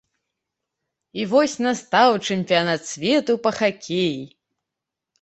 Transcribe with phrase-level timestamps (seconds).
[1.19, 4.21] І вось настаў чэмпіянат свету па хакеі.